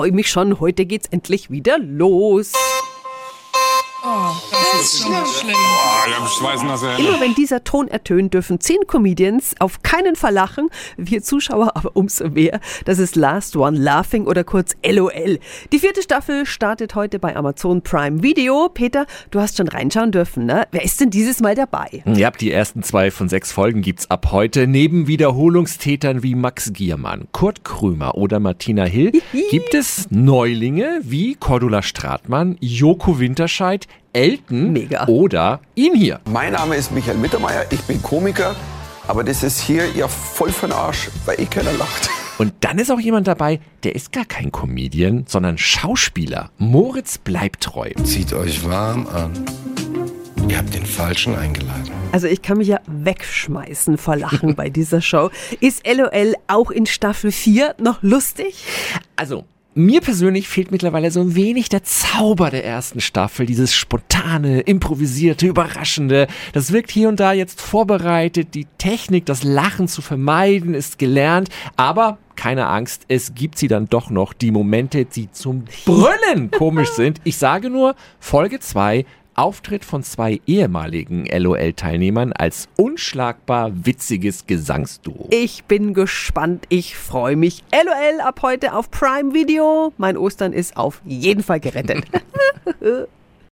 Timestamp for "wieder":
1.50-1.78